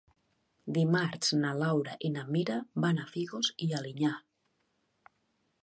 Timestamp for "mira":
2.37-2.57